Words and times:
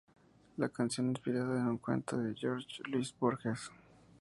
La 0.57 0.67
canción 0.69 1.09
está 1.09 1.19
inspirada 1.19 1.59
en 1.59 1.67
un 1.67 1.77
cuento 1.77 2.17
de 2.17 2.33
Jorge 2.33 2.65
Luis 2.89 3.13
Borges. 3.19 3.69